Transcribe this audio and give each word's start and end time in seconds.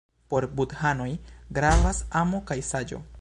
Por 0.33 0.45
budhanoj 0.59 1.07
gravas 1.57 2.03
amo 2.23 2.43
kaj 2.53 2.61
saĝo. 2.73 3.03